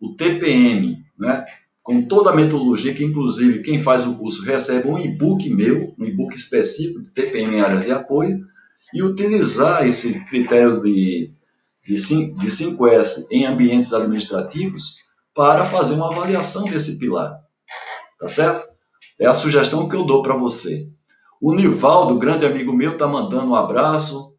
[0.00, 1.44] o TPM, né,
[1.82, 6.04] com toda a metodologia, que inclusive quem faz o curso recebe um e-book meu, um
[6.04, 8.44] e-book específico de TPM em áreas de apoio,
[8.92, 11.30] e utilizar esse critério de,
[11.86, 14.96] de, 5S em ambientes administrativos
[15.34, 17.38] para fazer uma avaliação desse pilar.
[18.18, 18.68] Tá certo?
[19.18, 20.88] É a sugestão que eu dou para você.
[21.40, 24.30] O Nivaldo, grande amigo meu, está mandando um abraço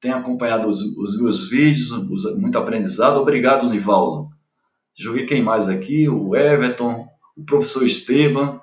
[0.00, 3.18] tem acompanhado os, os meus vídeos, os, muito aprendizado.
[3.18, 4.28] Obrigado, Nivaldo.
[4.96, 7.06] Deixa eu ver quem mais aqui, o Everton,
[7.36, 8.60] o professor Estevam,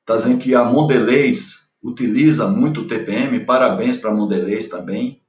[0.00, 5.21] está dizendo que a Mondelez utiliza muito o TPM, parabéns para a Mondelez também.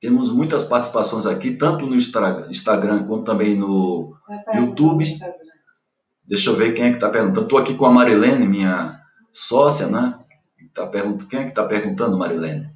[0.00, 4.16] Temos muitas participações aqui, tanto no Instagram quanto também no
[4.54, 5.04] YouTube.
[6.26, 7.42] Deixa eu ver quem é que está perguntando.
[7.42, 10.18] Estou aqui com a Marilene, minha sócia, né?
[10.72, 12.70] Tá perguntando, quem é que está perguntando, Marilene?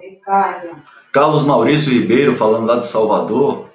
[0.00, 0.82] Ricardo.
[1.12, 3.70] Carlos Maurício Ribeiro, falando lá de Salvador.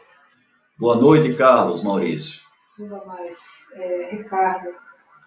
[0.78, 2.42] Boa noite, Carlos Maurício.
[2.58, 3.38] Suba mais.
[3.74, 4.70] É, Ricardo.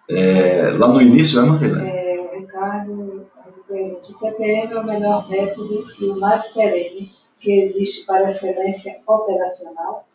[0.08, 1.88] É, lá no início, é, Marilene?
[1.88, 3.26] É, Ricardo,
[3.72, 10.06] o TPM é o melhor método e o mais perene que existe para excelência operacional?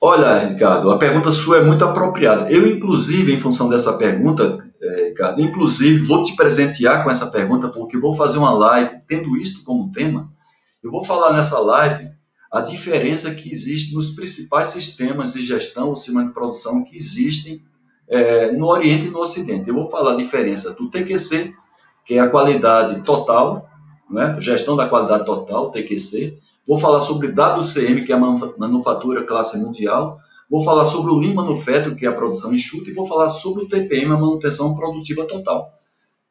[0.00, 2.50] Olha, Ricardo, a pergunta sua é muito apropriada.
[2.50, 7.68] Eu, inclusive, em função dessa pergunta, é, Ricardo, inclusive, vou te presentear com essa pergunta,
[7.68, 10.28] porque vou fazer uma live tendo isto como tema.
[10.82, 12.10] Eu vou falar nessa live
[12.50, 17.62] a diferença que existe nos principais sistemas de gestão ou sistema de produção que existem
[18.08, 19.68] é, no Oriente e no Ocidente.
[19.68, 21.54] Eu vou falar a diferença do TQC,
[22.04, 23.68] que é a qualidade total,
[24.10, 24.36] né?
[24.40, 30.18] gestão da qualidade total, TQC, Vou falar sobre WCM, que é a manufatura classe mundial.
[30.48, 32.88] Vou falar sobre o Lean Manufacturing, que é a produção enxuta.
[32.88, 35.72] E vou falar sobre o TPM, a manutenção produtiva total.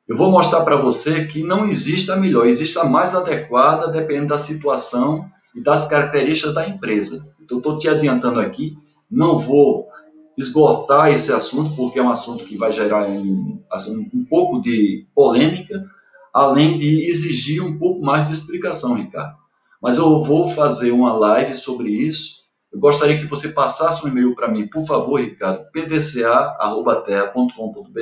[0.08, 4.28] Eu vou mostrar para você que não existe a melhor, existe a mais adequada, dependendo
[4.28, 7.26] da situação e das características da empresa.
[7.42, 8.78] Então, estou te adiantando aqui,
[9.10, 9.81] não vou
[10.42, 15.08] esgotar esse assunto, porque é um assunto que vai gerar um, assim, um pouco de
[15.16, 15.86] polêmica,
[16.34, 19.42] além de exigir um pouco mais de explicação, Ricardo
[19.82, 22.42] mas eu vou fazer uma live sobre isso.
[22.72, 28.00] Eu gostaria que você passasse um e-mail para mim, por favor, Ricardo, pdca.terra.com.br.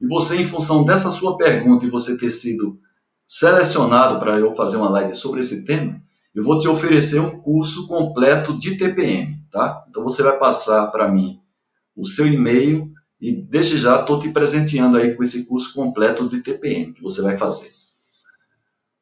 [0.00, 2.78] E você, em função dessa sua pergunta e você ter sido
[3.26, 6.00] selecionado para eu fazer uma live sobre esse tema,
[6.34, 9.84] eu vou te oferecer um curso completo de TPM, tá?
[9.88, 11.40] Então você vai passar para mim
[11.96, 16.40] o seu e-mail e desde já estou te presenteando aí com esse curso completo de
[16.40, 17.70] TPM que você vai fazer.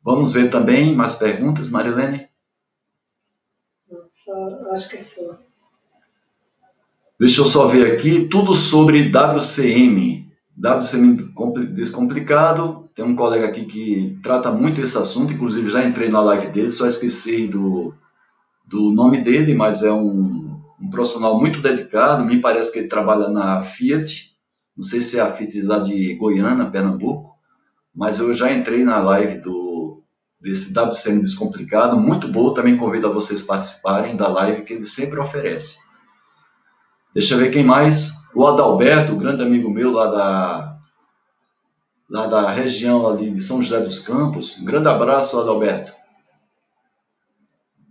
[0.03, 2.29] Vamos ver também mais perguntas, Marilene?
[4.11, 5.39] Só, acho que só.
[7.21, 10.29] Deixa eu só ver aqui, tudo sobre WCM.
[10.57, 11.33] WCM
[11.75, 12.89] descomplicado.
[12.95, 16.71] Tem um colega aqui que trata muito esse assunto, inclusive já entrei na live dele,
[16.71, 17.95] só esqueci do,
[18.69, 22.25] do nome dele, mas é um, um profissional muito dedicado.
[22.25, 24.37] Me parece que ele trabalha na Fiat,
[24.77, 27.35] não sei se é a Fiat lá de Goiânia, Pernambuco,
[27.95, 30.03] mas eu já entrei na live do
[30.41, 32.55] desse WCM Descomplicado, muito boa.
[32.55, 35.79] Também convido a vocês participarem da live que ele sempre oferece.
[37.12, 38.29] Deixa eu ver quem mais.
[38.35, 40.79] O Adalberto, grande amigo meu lá da,
[42.09, 44.61] lá da região ali de São José dos Campos.
[44.61, 45.98] Um grande abraço, Adalberto.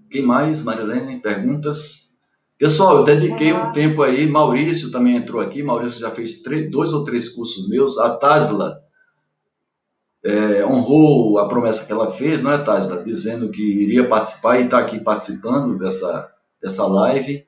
[0.09, 1.19] Quem mais, Marilene?
[1.19, 2.15] Perguntas?
[2.57, 6.91] Pessoal, eu dediquei um tempo aí, Maurício também entrou aqui, Maurício já fez três, dois
[6.91, 8.81] ou três cursos meus, a Tasla
[10.23, 13.03] é, honrou a promessa que ela fez, não é, Tasla?
[13.03, 16.31] Dizendo que iria participar e está aqui participando dessa,
[16.61, 17.45] dessa live.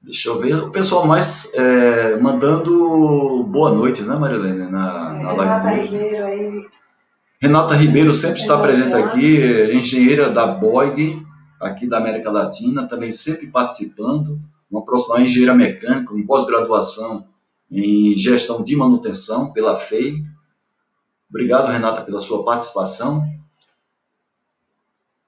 [0.00, 0.54] Deixa eu ver.
[0.56, 4.70] O pessoal mais é, mandando boa noite, né, Marilene?
[4.70, 6.13] Na, na Renata Ribeiro aí.
[7.44, 9.36] Renata Ribeiro sempre está presente aqui,
[9.70, 11.22] engenheira da BOIG,
[11.60, 14.40] aqui da América Latina, também sempre participando.
[14.70, 17.26] Uma profissional engenheira mecânica, com pós-graduação
[17.70, 20.24] em gestão de manutenção pela FEI.
[21.28, 23.22] Obrigado, Renata, pela sua participação.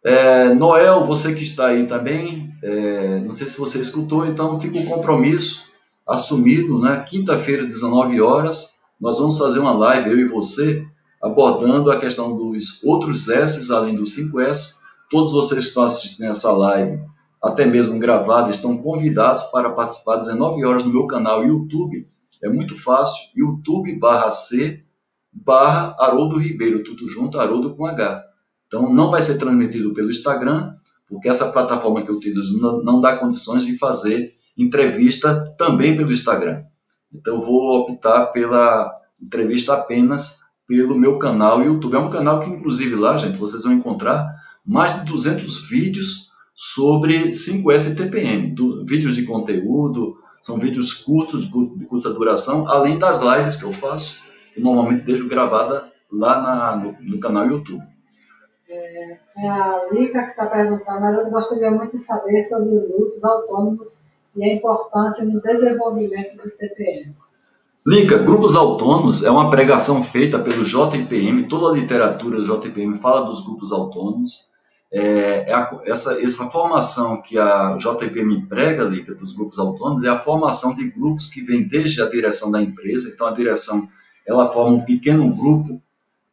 [0.03, 4.79] É, Noel, você que está aí também, é, não sei se você escutou, então fica
[4.79, 5.67] o um compromisso
[6.09, 7.05] assumido, né?
[7.07, 10.83] Quinta-feira, 19 horas, nós vamos fazer uma live, eu e você,
[11.23, 14.81] abordando a questão dos outros S, além do 5S.
[15.11, 17.01] Todos vocês que estão assistindo essa live,
[17.43, 22.07] até mesmo gravada, estão convidados para participar às 19 horas no meu canal YouTube.
[22.43, 24.85] É muito fácil, youtube barra C
[25.45, 28.25] barra Haroldo Ribeiro, tudo junto, Haroldo com H.
[28.67, 30.75] Então, não vai ser transmitido pelo Instagram,
[31.07, 36.65] porque essa plataforma que eu utilizo não dá condições de fazer entrevista também pelo Instagram.
[37.13, 41.95] Então, eu vou optar pela entrevista apenas pelo meu canal YouTube.
[41.95, 47.31] É um canal que, inclusive, lá, gente, vocês vão encontrar mais de 200 vídeos sobre
[47.31, 48.55] 5S e TPM.
[48.55, 53.73] Do, vídeos de conteúdo, são vídeos curtos, de curta duração, além das lives que eu
[53.73, 54.23] faço,
[54.55, 57.85] que normalmente deixo gravada lá na, no, no canal YouTube.
[58.69, 62.89] É, é a Lica que está perguntando, mas eu gostaria muito de saber sobre os
[62.89, 67.15] grupos autônomos e a importância no desenvolvimento do TPM.
[67.87, 73.29] Lica, grupos autônomos é uma pregação feita pelo JPM, toda a literatura do JPM fala
[73.29, 74.51] dos grupos autônomos.
[74.93, 80.09] É, é a, essa, essa formação que a JPM prega, Lica, dos grupos autônomos, é
[80.09, 83.09] a formação de grupos que vem desde a direção da empresa.
[83.15, 83.89] Então, a direção
[84.27, 85.81] ela forma um pequeno grupo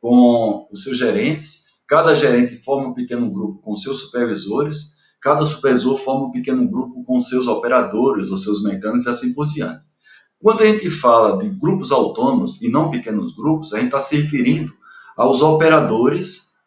[0.01, 5.97] com os seus gerentes, cada gerente forma um pequeno grupo com seus supervisores, cada supervisor
[5.97, 9.93] forma um pequeno grupo com seus operadores ou seus mecânicos e assim por diante.
[10.44, 14.18] Quando a gente fala de grupos autônomos e não pequenos grupos, a gente está se
[14.18, 14.74] referindo
[15.16, 16.58] aos operadores,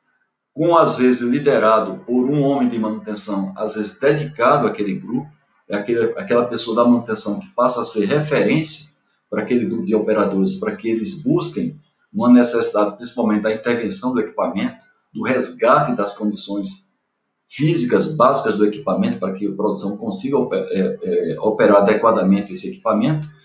[0.55, 5.31] com às vezes liderado por um homem de manutenção, às vezes dedicado àquele grupo,
[5.69, 8.97] é aquele, aquela pessoa da manutenção que passa a ser referência
[9.29, 11.79] para aquele grupo de operadores, para que eles busquem
[12.11, 16.95] uma necessidade, principalmente da intervenção do equipamento, do resgate das condições
[17.47, 23.36] físicas básicas do equipamento, para que a produção consiga é, é, operar adequadamente esse equipamento.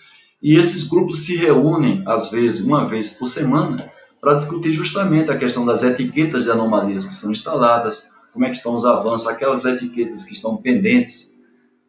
[0.42, 5.38] E esses grupos se reúnem, às vezes, uma vez por semana, para discutir justamente a
[5.38, 9.66] questão das etiquetas de anomalias que são instaladas, como é que estão os avanços, aquelas
[9.66, 11.38] etiquetas que estão pendentes,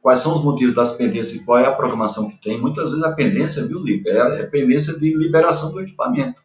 [0.02, 2.60] quais são os motivos das pendências e qual é a programação que tem.
[2.60, 6.42] Muitas vezes a pendência, viu, Lica, é a pendência de liberação do equipamento.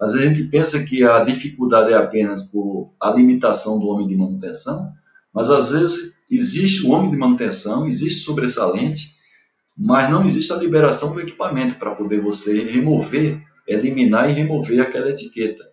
[0.00, 4.08] Às vezes a gente pensa que a dificuldade é apenas por a limitação do homem
[4.08, 4.92] de manutenção,
[5.32, 9.19] mas às vezes existe o homem de manutenção, existe sobressalente,
[9.76, 15.10] mas não existe a liberação do equipamento para poder você remover, eliminar e remover aquela
[15.10, 15.64] etiqueta.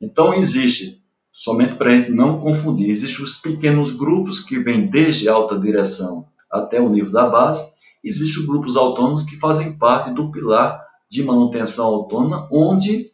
[0.00, 5.28] Então existe, somente para a gente não confundir, existem os pequenos grupos que vêm desde
[5.28, 7.72] alta direção até o nível da base,
[8.02, 13.12] existem os grupos autônomos que fazem parte do pilar de manutenção autônoma, onde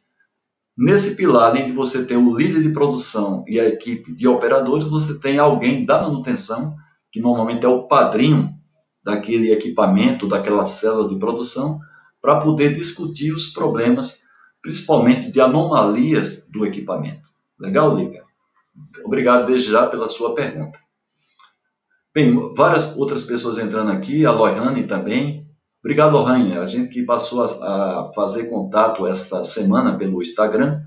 [0.76, 4.86] nesse pilar, além de você ter o líder de produção e a equipe de operadores,
[4.86, 6.74] você tem alguém da manutenção,
[7.12, 8.54] que normalmente é o padrinho
[9.02, 11.80] daquele equipamento, daquela célula de produção,
[12.20, 14.24] para poder discutir os problemas,
[14.60, 17.28] principalmente de anomalias do equipamento.
[17.58, 18.24] Legal, Lica?
[19.04, 20.78] Obrigado desde já pela sua pergunta.
[22.12, 25.48] Bem, várias outras pessoas entrando aqui, a Lohane também.
[25.82, 26.58] Obrigado, Lohane.
[26.58, 30.82] A gente que passou a, a fazer contato esta semana pelo Instagram.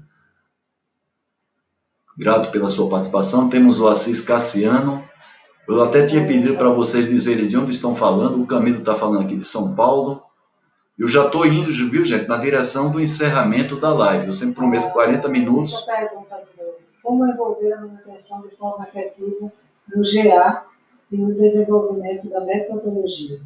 [2.17, 3.49] Grato pela sua participação.
[3.49, 5.03] Temos o Assis Cassiano.
[5.67, 8.41] Eu até tinha pedido para vocês dizerem de onde estão falando.
[8.41, 10.21] O Camilo está falando aqui de São Paulo.
[10.97, 14.27] Eu já estou indo, viu, gente, na direção do encerramento da live.
[14.27, 15.85] Eu sempre prometo 40 minutos.
[17.01, 19.51] Como envolver a manutenção de forma efetiva
[19.93, 20.63] no GA
[21.11, 23.39] e no desenvolvimento da metodologia?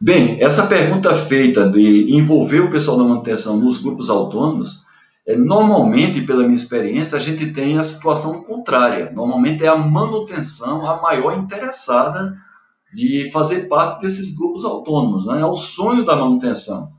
[0.00, 4.87] Bem, essa pergunta feita de envolver o pessoal da manutenção nos grupos autônomos, é,
[5.36, 9.10] normalmente, pela minha experiência, a gente tem a situação contrária.
[9.12, 12.34] Normalmente é a manutenção a maior interessada
[12.92, 15.26] de fazer parte desses grupos autônomos.
[15.26, 15.40] Né?
[15.40, 16.92] É o sonho da manutenção.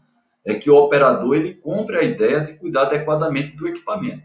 [0.45, 4.23] É que o operador ele compre a ideia de cuidar adequadamente do equipamento.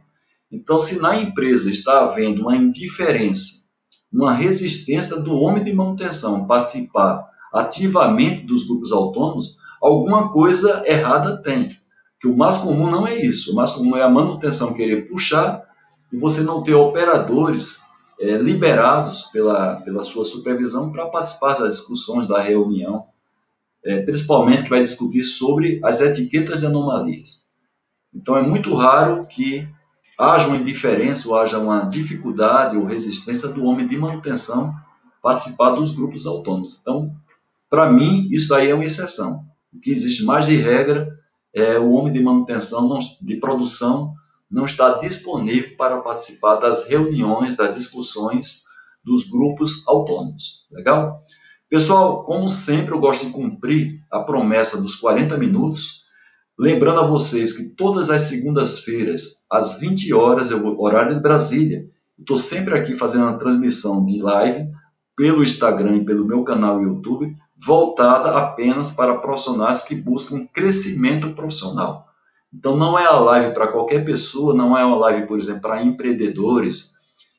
[0.52, 3.64] Então, se na empresa está havendo uma indiferença,
[4.12, 11.76] uma resistência do homem de manutenção participar ativamente dos grupos autônomos, alguma coisa errada tem.
[12.24, 13.52] Que o mais comum não é isso.
[13.52, 15.62] O mais comum é a manutenção querer puxar
[16.10, 17.82] e você não ter operadores
[18.18, 23.04] é, liberados pela, pela sua supervisão para participar das discussões da reunião,
[23.84, 27.44] é, principalmente que vai discutir sobre as etiquetas de anomalias.
[28.14, 29.68] Então é muito raro que
[30.18, 34.74] haja uma indiferença ou haja uma dificuldade ou resistência do homem de manutenção
[35.22, 36.78] participar dos grupos autônomos.
[36.80, 37.14] Então,
[37.68, 39.44] para mim, isso aí é uma exceção.
[39.70, 41.22] O que existe mais de regra
[41.54, 44.12] é o homem de manutenção, não, de produção,
[44.50, 48.64] não está disponível para participar das reuniões, das discussões
[49.04, 50.66] dos grupos autônomos.
[50.70, 51.20] Legal?
[51.68, 56.04] Pessoal, como sempre, eu gosto de cumprir a promessa dos 40 minutos.
[56.58, 61.88] Lembrando a vocês que todas as segundas-feiras, às 20 horas, eu horário de Brasília,
[62.18, 64.68] estou sempre aqui fazendo uma transmissão de live
[65.16, 72.08] pelo Instagram e pelo meu canal YouTube, voltada apenas para profissionais que buscam crescimento profissional.
[72.52, 75.82] Então, não é a live para qualquer pessoa, não é uma live, por exemplo, para
[75.82, 76.94] empreendedores,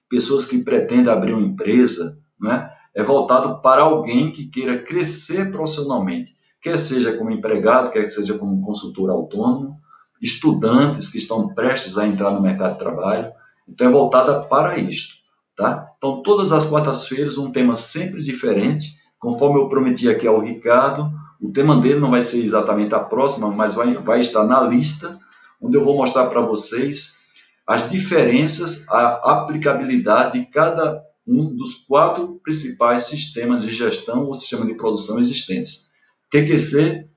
[0.09, 2.70] pessoas que pretendem abrir uma empresa, né?
[2.93, 8.61] é voltado para alguém que queira crescer profissionalmente, quer seja como empregado, quer seja como
[8.61, 9.78] consultor autônomo,
[10.22, 13.32] estudantes que estão prestes a entrar no mercado de trabalho.
[13.68, 15.16] Então, é voltada para isto.
[15.55, 15.89] Tá?
[15.97, 21.12] Então, todas as quartas-feiras, um tema sempre diferente, conforme eu prometi aqui ao Ricardo,
[21.42, 25.20] o tema dele não vai ser exatamente a próxima, mas vai, vai estar na lista,
[25.60, 27.22] onde eu vou mostrar para vocês
[27.66, 34.64] as diferenças, a aplicabilidade de cada um dos quatro principais sistemas de gestão ou sistema
[34.64, 35.90] de produção existentes:
[36.30, 37.08] TQC,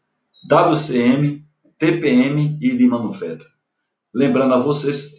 [0.50, 1.44] WCM,
[1.78, 3.57] TPM e de Manufacturing.
[4.14, 5.16] Lembrando a vocês,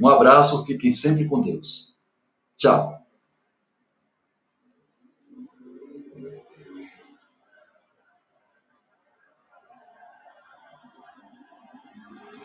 [0.00, 1.96] Um abraço, fiquem sempre com Deus.
[2.56, 2.95] Tchau.